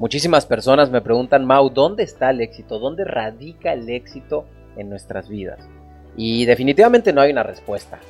[0.00, 2.78] Muchísimas personas me preguntan, Mau, ¿dónde está el éxito?
[2.78, 4.46] ¿Dónde radica el éxito
[4.78, 5.68] en nuestras vidas?
[6.16, 8.00] Y definitivamente no hay una respuesta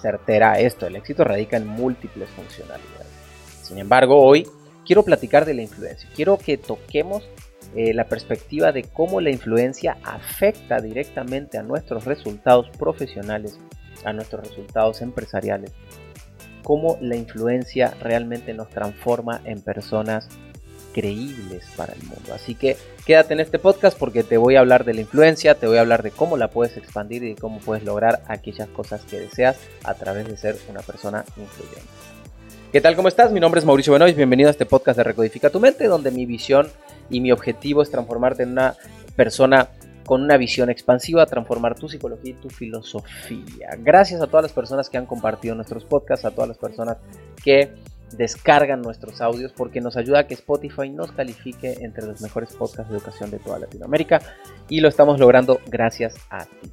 [0.00, 0.88] certera a esto.
[0.88, 3.06] El éxito radica en múltiples funcionalidades.
[3.62, 4.44] Sin embargo, hoy
[4.84, 6.10] quiero platicar de la influencia.
[6.16, 7.22] Quiero que toquemos
[7.76, 13.56] eh, la perspectiva de cómo la influencia afecta directamente a nuestros resultados profesionales,
[14.04, 15.70] a nuestros resultados empresariales.
[16.64, 20.28] Cómo la influencia realmente nos transforma en personas
[20.92, 22.34] creíbles para el mundo.
[22.34, 22.76] Así que
[23.06, 25.80] quédate en este podcast porque te voy a hablar de la influencia, te voy a
[25.80, 29.58] hablar de cómo la puedes expandir y de cómo puedes lograr aquellas cosas que deseas
[29.84, 31.82] a través de ser una persona influyente.
[32.72, 32.96] ¿Qué tal?
[32.96, 33.32] ¿Cómo estás?
[33.32, 34.16] Mi nombre es Mauricio Benoist.
[34.16, 36.68] Bienvenido a este podcast de Recodifica tu mente, donde mi visión
[37.10, 38.76] y mi objetivo es transformarte en una
[39.14, 39.68] persona
[40.06, 43.76] con una visión expansiva, transformar tu psicología y tu filosofía.
[43.78, 46.96] Gracias a todas las personas que han compartido nuestros podcasts, a todas las personas
[47.44, 47.72] que
[48.16, 52.90] descargan nuestros audios porque nos ayuda a que Spotify nos califique entre los mejores podcasts
[52.90, 54.20] de educación de toda Latinoamérica
[54.68, 56.72] y lo estamos logrando gracias a ti.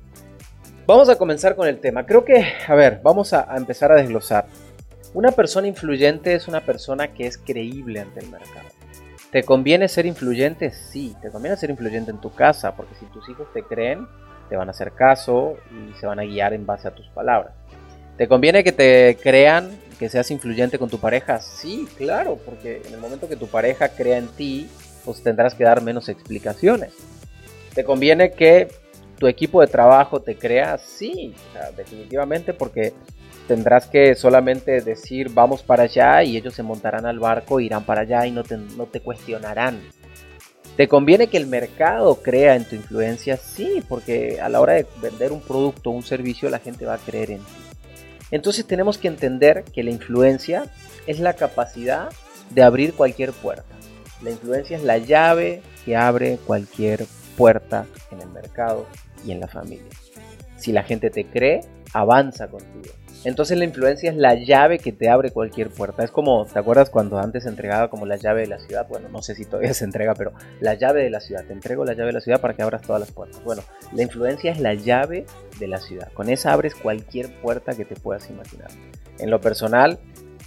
[0.86, 2.06] Vamos a comenzar con el tema.
[2.06, 4.48] Creo que, a ver, vamos a, empezar a desglosar.
[5.14, 8.70] Una persona influyente es una persona que es creíble ante el mercado.
[9.32, 10.72] ¿Te conviene ser influyente?
[10.72, 14.08] Sí, te conviene ser influyente en tu casa, porque si tus hijos te creen,
[14.50, 17.54] te van a hacer caso y se van a guiar en base a tus palabras.
[18.18, 21.42] ¿Te conviene que te crean que seas influyente con tu pareja?
[21.42, 24.68] Sí, claro, porque en el momento que tu pareja crea en ti,
[25.04, 26.94] pues tendrás que dar menos explicaciones.
[27.76, 28.70] ¿Te conviene que
[29.18, 30.78] tu equipo de trabajo te crea?
[30.78, 31.36] Sí,
[31.76, 32.94] definitivamente, porque
[33.48, 38.02] tendrás que solamente decir vamos para allá y ellos se montarán al barco, irán para
[38.02, 39.82] allá y no te, no te cuestionarán.
[40.78, 43.36] ¿Te conviene que el mercado crea en tu influencia?
[43.36, 46.94] Sí, porque a la hora de vender un producto o un servicio la gente va
[46.94, 47.69] a creer en ti.
[48.32, 50.66] Entonces tenemos que entender que la influencia
[51.08, 52.10] es la capacidad
[52.50, 53.76] de abrir cualquier puerta.
[54.22, 57.06] La influencia es la llave que abre cualquier
[57.38, 58.86] puerta en el mercado
[59.26, 59.88] y en la familia.
[60.58, 61.62] Si la gente te cree,
[61.94, 62.94] avanza contigo.
[63.26, 66.04] Entonces la influencia es la llave que te abre cualquier puerta.
[66.04, 68.88] Es como, ¿te acuerdas cuando antes se entregaba como la llave de la ciudad?
[68.88, 71.44] Bueno, no sé si todavía se entrega, pero la llave de la ciudad.
[71.46, 73.44] Te entrego la llave de la ciudad para que abras todas las puertas.
[73.44, 73.62] Bueno,
[73.94, 75.26] la influencia es la llave
[75.60, 76.12] de la ciudad.
[76.14, 78.70] Con esa abres cualquier puerta que te puedas imaginar.
[79.18, 80.00] En lo personal,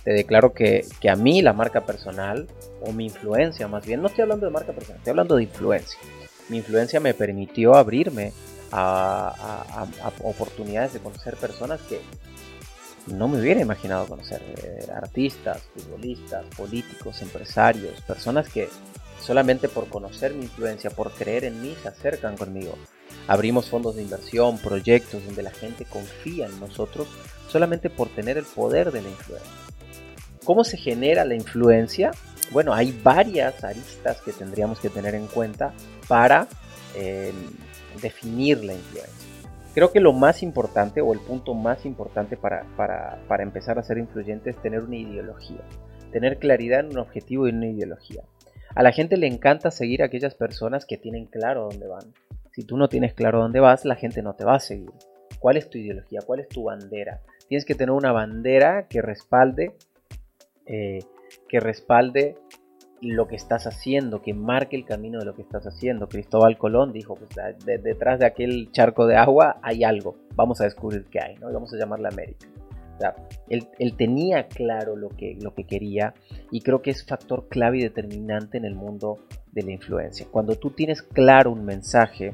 [0.04, 2.46] te declaro que, que a mí la marca personal,
[2.80, 5.98] o mi influencia más bien, no estoy hablando de marca personal, estoy hablando de influencia.
[6.48, 8.32] Mi influencia me permitió abrirme
[8.72, 9.86] a,
[10.22, 12.00] oportunidades de conocer personas que
[13.06, 14.42] no me hubiera imaginado conocer.
[14.62, 18.68] Eh, artistas, futbolistas, políticos, empresarios, personas que
[19.20, 22.76] solamente por conocer mi influencia, por creer en mí, se acercan conmigo.
[23.28, 27.08] Abrimos fondos de inversión, proyectos donde la gente confía en nosotros
[27.48, 29.50] solamente por tener el poder de la influencia.
[30.44, 32.10] ¿Cómo se genera la influencia?
[32.50, 35.72] Bueno, hay varias aristas que tendríamos que tener en cuenta
[36.08, 36.48] para
[36.96, 37.32] eh,
[38.00, 39.31] definir la influencia.
[39.74, 43.96] Creo que lo más importante o el punto más importante para, para, empezar a ser
[43.96, 45.62] influyente es tener una ideología,
[46.12, 48.22] tener claridad en un objetivo y en una ideología.
[48.74, 52.12] A la gente le encanta seguir a aquellas personas que tienen claro dónde van.
[52.52, 54.90] Si tú no tienes claro dónde vas, la gente no te va a seguir.
[55.38, 56.20] ¿Cuál es tu ideología?
[56.24, 57.22] ¿Cuál es tu bandera?
[57.48, 59.74] Tienes que tener una bandera que respalde,
[60.66, 61.00] eh,
[61.48, 62.36] que respalde
[63.02, 66.08] lo que estás haciendo, que marque el camino de lo que estás haciendo.
[66.08, 67.30] Cristóbal Colón dijo, pues
[67.82, 71.50] detrás de aquel charco de agua hay algo, vamos a descubrir qué hay, ¿no?
[71.50, 72.46] Y vamos a llamarla América.
[73.48, 76.14] él, él, tenía claro lo que, lo que quería
[76.52, 79.18] y creo que es factor clave y determinante en el mundo
[79.50, 80.26] de la influencia.
[80.30, 82.32] Cuando tú tienes claro un mensaje,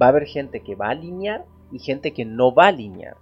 [0.00, 3.16] va a haber gente que va a alinear y gente que no va a alinear.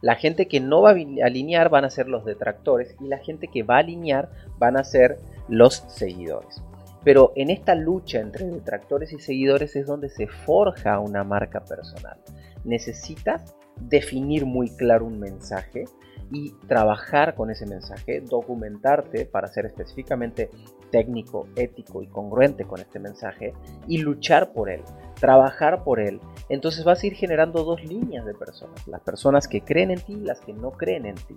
[0.00, 0.94] La gente que no va a
[1.24, 4.84] alinear van a ser los detractores y la gente que va a alinear van a
[4.84, 6.62] ser los seguidores.
[7.04, 12.18] Pero en esta lucha entre detractores y seguidores es donde se forja una marca personal.
[12.64, 15.84] Necesitas definir muy claro un mensaje
[16.30, 20.50] y trabajar con ese mensaje, documentarte para ser específicamente
[20.90, 23.54] técnico, ético y congruente con este mensaje
[23.86, 24.82] y luchar por él,
[25.20, 26.20] trabajar por él.
[26.48, 30.14] Entonces vas a ir generando dos líneas de personas, las personas que creen en ti
[30.14, 31.36] y las que no creen en ti.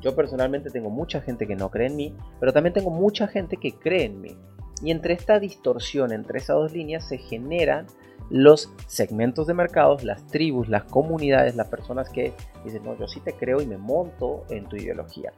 [0.00, 3.56] Yo personalmente tengo mucha gente que no cree en mí, pero también tengo mucha gente
[3.56, 4.36] que cree en mí.
[4.82, 7.86] Y entre esta distorsión, entre esas dos líneas, se generan
[8.30, 12.32] los segmentos de mercados, las tribus, las comunidades, las personas que
[12.64, 15.32] dicen, no, yo sí te creo y me monto en tu ideología.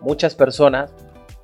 [0.00, 0.92] Muchas personas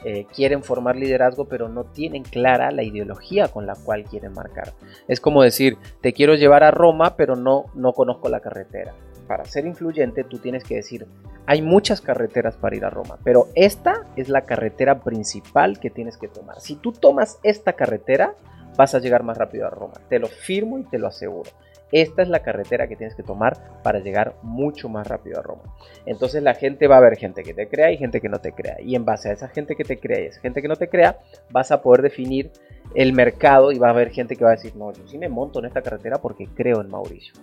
[0.04, 4.72] eh, quieren formar liderazgo, pero no tienen clara la ideología con la cual quieren marcar.
[5.08, 8.94] Es como decir, te quiero llevar a Roma, pero no, no conozco la carretera.
[9.26, 11.04] para ser influyente, tú tienes que decir,
[11.46, 16.16] hay muchas carreteras para ir a Roma, pero esta es la carretera principal que tienes
[16.16, 16.60] que tomar.
[16.60, 18.36] Si tú tomas esta carretera,
[18.76, 19.94] vas a llegar más rápido a Roma.
[20.08, 21.50] Te lo firmo y te lo aseguro.
[21.92, 25.62] Esta es la carretera que tienes que tomar para llegar mucho más rápido a Roma.
[26.04, 28.52] Entonces la gente va a ver gente que te crea y gente que no te
[28.52, 28.76] crea.
[28.80, 30.88] Y en base a esa gente que te crea y esa gente que no te
[30.88, 31.18] crea,
[31.50, 32.50] vas a poder definir
[32.94, 35.28] el mercado y va a haber gente que va a decir, no, yo sí me
[35.28, 37.34] monto en esta carretera porque creo en Mauricio.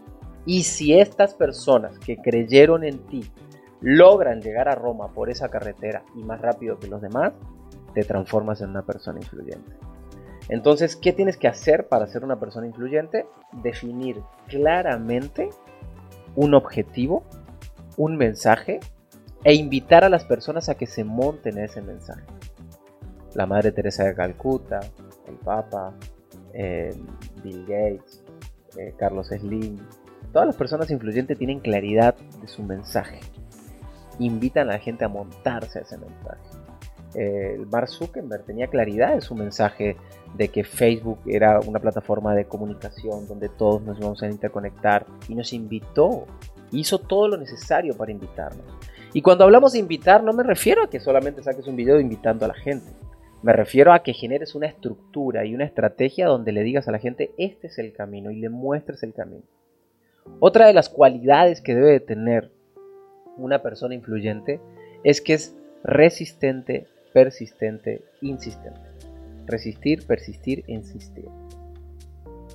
[0.46, 3.24] Y si estas personas que creyeron en ti
[3.80, 7.34] logran llegar a Roma por esa carretera y más rápido que los demás,
[7.94, 9.72] te transformas en una persona influyente.
[10.50, 13.26] Entonces, ¿qué tienes que hacer para ser una persona influyente?
[13.64, 15.50] Definir claramente
[16.36, 17.24] un objetivo,
[17.98, 18.80] un mensaje
[19.44, 22.26] e invitar a las personas a que se monten en ese mensaje.
[23.36, 24.80] La Madre Teresa de Calcuta,
[25.28, 25.94] el Papa,
[26.54, 26.94] eh,
[27.44, 28.24] Bill Gates,
[28.78, 29.78] eh, Carlos Slim,
[30.32, 33.20] todas las personas influyentes tienen claridad de su mensaje.
[34.20, 36.63] Invitan a la gente a montarse a ese mensaje.
[37.16, 39.98] Eh, el Mark Zuckerberg tenía claridad en su mensaje
[40.36, 45.36] de que Facebook era una plataforma de comunicación donde todos nos íbamos a interconectar y
[45.36, 46.26] nos invitó,
[46.72, 48.66] hizo todo lo necesario para invitarnos.
[49.14, 52.46] Y cuando hablamos de invitar no me refiero a que solamente saques un video invitando
[52.46, 52.92] a la gente,
[53.44, 57.00] me refiero a que generes una estructura y una estrategia donde le digas a la
[57.00, 59.44] gente este es el camino y le muestres el camino.
[60.40, 62.52] Otra de las cualidades que debe tener
[63.38, 64.62] una persona influyente
[65.04, 68.82] es que es resistente, persistente, insistente.
[69.46, 71.26] Resistir, persistir, insistir.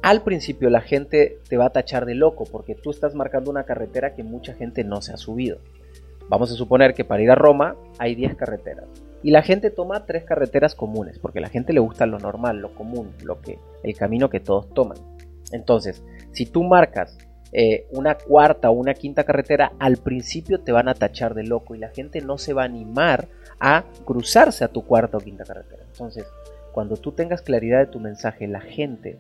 [0.03, 3.65] Al principio la gente te va a tachar de loco porque tú estás marcando una
[3.65, 5.59] carretera que mucha gente no se ha subido.
[6.29, 8.87] Vamos a suponer que para ir a Roma hay 10 carreteras
[9.23, 12.59] y la gente toma tres carreteras comunes porque a la gente le gusta lo normal,
[12.59, 14.99] lo común, lo que el camino que todos toman.
[15.53, 17.17] Entonces, si tú marcas
[17.53, 21.75] eh, una cuarta o una quinta carretera, al principio te van a tachar de loco
[21.75, 23.29] y la gente no se va a animar
[23.59, 25.83] a cruzarse a tu cuarta o quinta carretera.
[25.91, 26.27] Entonces,
[26.73, 29.17] cuando tú tengas claridad de tu mensaje, la gente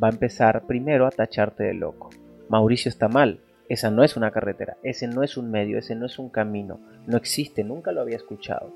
[0.00, 2.10] va a empezar primero a tacharte de loco.
[2.48, 6.06] Mauricio está mal, esa no es una carretera, ese no es un medio, ese no
[6.06, 8.72] es un camino, no existe, nunca lo había escuchado.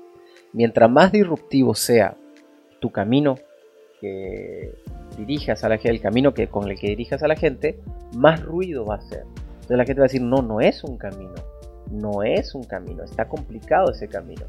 [0.53, 2.15] Mientras más disruptivo sea
[2.79, 3.37] tu camino
[3.99, 4.73] que
[5.17, 7.79] dirijas a la gente, el camino que, con el que dirijas a la gente,
[8.15, 9.23] más ruido va a hacer.
[9.55, 11.33] Entonces la gente va a decir, no, no es un camino,
[11.91, 14.43] no es un camino, está complicado ese camino.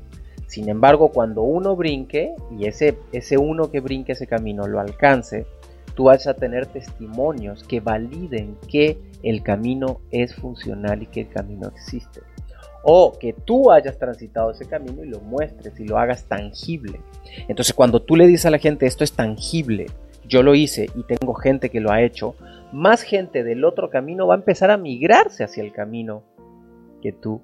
[0.47, 5.47] Sin embargo, cuando uno brinque y ese, ese uno que brinque ese camino lo alcance,
[5.95, 11.29] tú vas a tener testimonios que validen que el camino es funcional y que el
[11.29, 12.21] camino existe.
[12.83, 17.01] O que tú hayas transitado ese camino y lo muestres y lo hagas tangible.
[17.49, 19.87] Entonces cuando tú le dices a la gente esto es tangible,
[20.29, 22.35] yo lo hice y tengo gente que lo ha hecho,
[22.73, 26.23] más gente del otro camino va a empezar a migrarse hacia el camino
[27.03, 27.41] que tú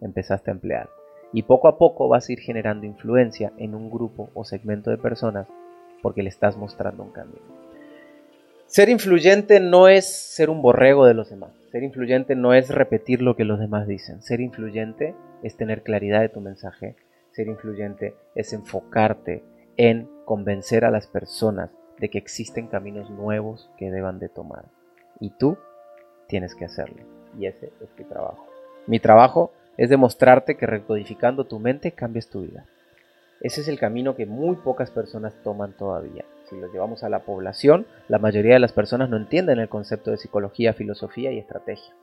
[0.00, 0.88] empezaste a emplear.
[1.32, 4.98] Y poco a poco vas a ir generando influencia en un grupo o segmento de
[4.98, 5.46] personas
[6.02, 7.40] porque le estás mostrando un camino.
[8.66, 11.50] Ser influyente no es ser un borrego de los demás.
[11.76, 14.22] Ser influyente no es repetir lo que los demás dicen.
[14.22, 16.96] Ser influyente es tener claridad de tu mensaje.
[17.32, 19.44] Ser influyente es enfocarte
[19.76, 21.68] en convencer a las personas
[21.98, 24.64] de que existen caminos nuevos que deban de tomar.
[25.20, 25.58] Y tú
[26.28, 27.02] tienes que hacerlo.
[27.38, 28.46] Y ese es tu trabajo.
[28.86, 32.64] Mi trabajo es demostrarte que recodificando tu mente cambias tu vida.
[33.42, 36.24] Ese es el camino que muy pocas personas toman todavía.
[36.48, 40.10] Si lo llevamos a la población, la mayoría de las personas no entienden el concepto
[40.10, 41.94] de psicología, filosofía y estrategia.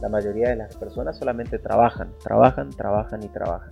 [0.00, 3.70] La mayoría de las personas solamente trabajan, trabajan, trabajan y trabajan.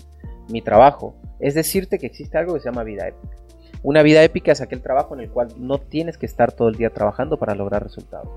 [0.48, 3.36] Mi trabajo es decirte que existe algo que se llama vida épica.
[3.82, 6.76] Una vida épica es aquel trabajo en el cual no tienes que estar todo el
[6.76, 8.28] día trabajando para lograr resultados.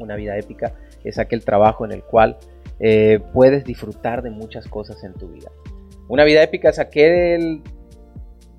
[0.00, 2.38] Una vida épica es aquel trabajo en el cual
[2.80, 5.50] eh, puedes disfrutar de muchas cosas en tu vida.
[6.08, 7.62] Una vida épica es aquel,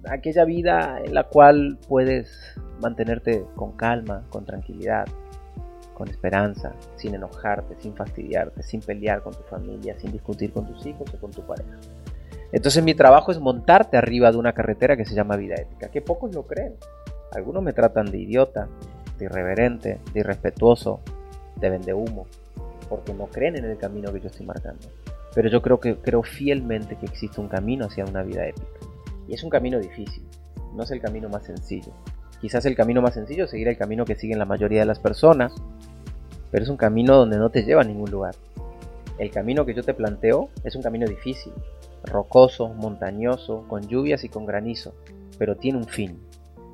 [0.10, 5.06] aquella vida en la cual puedes mantenerte con calma, con tranquilidad,
[5.94, 10.86] con esperanza, sin enojarte, sin fastidiarte, sin pelear con tu familia, sin discutir con tus
[10.86, 11.78] hijos o con tu pareja.
[12.52, 16.02] Entonces mi trabajo es montarte arriba de una carretera que se llama vida ética, que
[16.02, 16.76] pocos lo creen.
[17.32, 18.68] Algunos me tratan de idiota,
[19.18, 21.02] de irreverente, de irrespetuoso,
[21.56, 22.28] de vende humo,
[22.88, 24.88] porque no creen en el camino que yo estoy marcando.
[25.34, 28.80] Pero yo creo que creo fielmente que existe un camino hacia una vida épica.
[29.28, 30.24] Y es un camino difícil,
[30.76, 31.92] no es el camino más sencillo.
[32.42, 35.00] Quizás el camino más sencillo es seguir el camino que siguen la mayoría de las
[35.00, 35.54] personas,
[36.52, 38.36] pero es un camino donde no te lleva a ningún lugar.
[39.18, 41.54] El camino que yo te planteo es un camino difícil,
[42.04, 44.94] rocoso, montañoso, con lluvias y con granizo,
[45.40, 46.20] pero tiene un fin.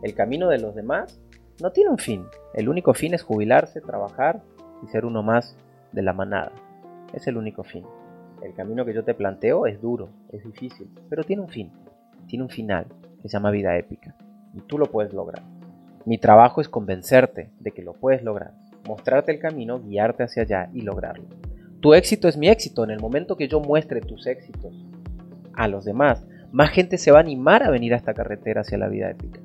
[0.02, 1.20] El camino de los demás
[1.62, 2.26] no tiene un fin.
[2.54, 4.42] El único fin es jubilarse, trabajar
[4.84, 5.56] y ser uno más
[5.92, 6.52] de la manada.
[7.14, 7.86] es el único fin.
[8.42, 11.72] El camino que yo te planteo es duro, es difícil, pero tiene un fin,
[12.28, 12.86] tiene un final,
[13.22, 14.16] que se llama vida épica.
[14.54, 15.44] Y tú lo puedes lograr.
[16.06, 18.54] Mi trabajo es convencerte de que lo puedes lograr,
[18.88, 21.26] mostrarte el camino, guiarte hacia allá y lograrlo.
[21.80, 22.84] Tu éxito es mi éxito.
[22.84, 24.74] En el momento que yo muestre tus éxitos
[25.54, 28.78] a los demás, más gente se va a animar a venir a esta carretera hacia
[28.78, 29.40] la vida épica.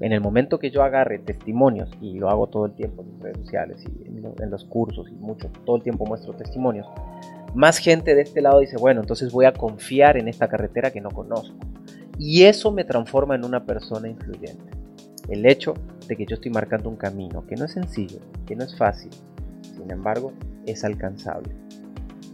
[0.00, 3.38] En el momento que yo agarre testimonios, y lo hago todo el tiempo en redes
[3.38, 6.88] sociales y en los cursos y mucho, todo el tiempo muestro testimonios,
[7.54, 11.00] más gente de este lado dice, bueno, entonces voy a confiar en esta carretera que
[11.00, 11.54] no conozco.
[12.18, 14.70] Y eso me transforma en una persona influyente.
[15.28, 15.74] El hecho
[16.08, 19.10] de que yo estoy marcando un camino que no es sencillo, que no es fácil,
[19.62, 20.32] sin embargo,
[20.66, 21.54] es alcanzable.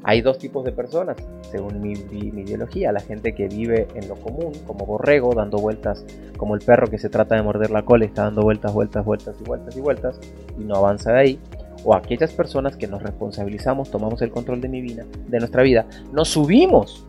[0.05, 1.17] Hay dos tipos de personas,
[1.51, 6.05] según mi, ideología, la gente que vive en lo común, como borrego, dando vueltas,
[6.37, 9.37] como el perro que se trata de morder la cola está dando vueltas, vueltas, vueltas
[9.41, 10.21] y vueltas y vueltas,
[10.59, 11.41] y no avanza de ahí,
[11.85, 15.87] o aquellas personas que nos responsabilizamos, tomamos el control de mi vida, de nuestra vida,
[16.13, 17.05] nos subimos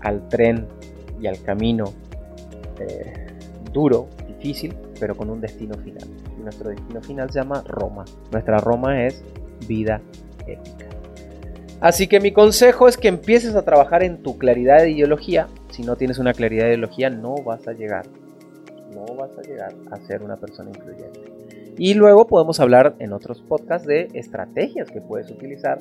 [0.00, 0.66] al tren
[1.20, 1.92] y al camino
[2.78, 3.26] eh,
[3.72, 6.08] duro, difícil, pero con un destino final.
[6.38, 8.04] Y nuestro destino final se llama Roma.
[8.32, 9.22] Nuestra Roma es
[9.66, 10.00] vida
[10.46, 10.86] épica.
[11.80, 15.48] Así que mi consejo es que empieces a trabajar en tu claridad de ideología.
[15.70, 18.06] Si no tienes una claridad de ideología, no vas a llegar.
[18.94, 21.20] No vas a llegar a ser una persona influyente.
[21.78, 25.80] Y luego podemos hablar en otros podcasts de estrategias que puedes utilizar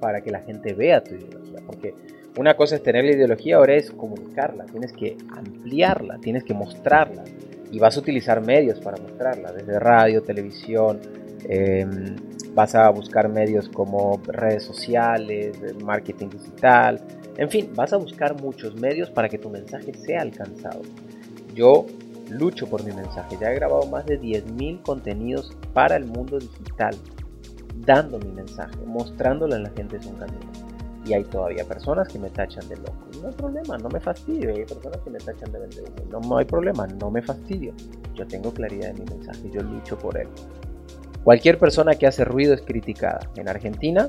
[0.00, 1.60] para que la gente vea tu ideología.
[1.64, 1.94] Porque
[2.36, 7.24] una cosa es tener la ideología, ahora es comunicarla, tienes que ampliarla, tienes que mostrarla.
[7.70, 11.00] Y vas a utilizar medios para mostrarla, desde radio, televisión,
[11.48, 12.16] em,
[12.54, 17.00] vas a buscar medios como redes sociales, marketing digital,
[17.36, 20.82] en fin, vas a buscar muchos medios para que tu mensaje sea alcanzado.
[21.54, 21.86] Yo
[22.30, 23.36] lucho por mi mensaje.
[23.40, 26.96] Ya he grabado más de 10.000 contenidos para el mundo digital,
[27.84, 30.16] dando mi mensaje, mostrándolo en la gente es un.
[31.04, 33.06] Y hay todavía personas que me tachan de loco.
[33.20, 34.50] No hay problema, no me fastidio.
[34.50, 35.84] Hay personas que me tachan de vender.
[36.08, 37.74] No, hay problema, no me fastidio.
[38.14, 40.28] Yo tengo claridad en mi mensaje, yo lucho por él.
[41.22, 43.20] Cualquier persona que hace ruido es criticada.
[43.36, 44.08] En Argentina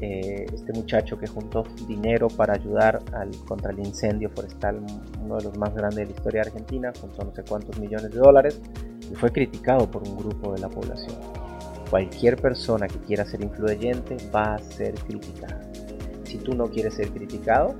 [0.00, 4.84] eh, este muchacho que juntó dinero para ayudar al, contra el incendio forestal,
[5.22, 8.10] uno de los más grandes de la historia de Argentina, juntó no sé cuántos millones
[8.10, 8.60] de dólares
[9.10, 11.16] y fue criticado por un grupo de la población.
[11.88, 15.60] Cualquier persona que quiera ser influyente va a ser criticada.
[16.34, 17.76] Si tú no quieres ser criticado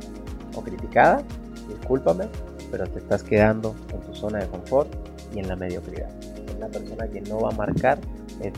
[0.54, 1.24] o criticada,
[1.68, 2.28] discúlpame,
[2.70, 4.88] pero te estás quedando en tu zona de confort
[5.34, 6.08] y en la mediocridad.
[6.22, 7.98] Es una persona que no va a marcar
[8.40, 8.52] el,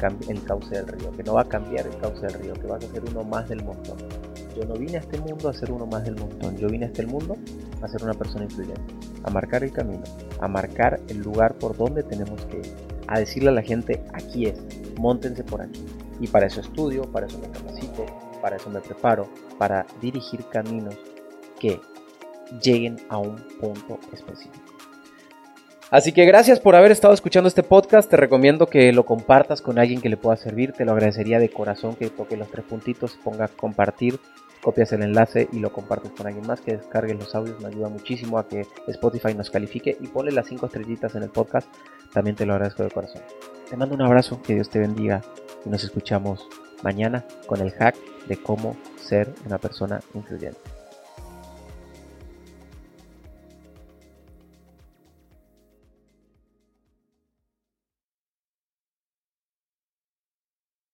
[0.45, 2.89] cauce del río, que no va a cambiar el cauce del río, que vas a
[2.89, 3.97] ser uno más del montón.
[4.55, 6.89] Yo no vine a este mundo a ser uno más del montón, yo vine a
[6.89, 7.35] este mundo
[7.81, 8.83] a ser una persona influyente,
[9.25, 10.05] a marcar el camino,
[10.41, 12.73] a marcar el lugar por donde tenemos que ir,
[13.07, 14.61] a decirle a la gente, aquí es,
[14.99, 15.87] montense por aquí.
[16.21, 18.05] Y para eso estudio, para eso me capacito,
[18.47, 20.97] para eso me preparo, para dirigir caminos
[21.59, 21.81] que
[22.63, 24.73] lleguen a un punto específico.
[25.91, 28.09] Así que gracias por haber estado escuchando este podcast.
[28.09, 30.71] Te recomiendo que lo compartas con alguien que le pueda servir.
[30.75, 34.21] Te lo agradecería de corazón que toque los tres puntitos, ponga compartir,
[34.63, 37.61] copias el enlace y lo compartes con alguien más, que descargue los audios.
[37.61, 41.31] Me ayuda muchísimo a que Spotify nos califique y ponle las cinco estrellitas en el
[41.31, 41.67] podcast.
[42.13, 43.23] También te lo agradezco de corazón.
[43.69, 45.21] Te mando un abrazo, que Dios te bendiga
[45.65, 46.47] y nos escuchamos
[46.87, 47.97] mañana con el hack
[48.29, 50.76] de cómo ser una persona influyente.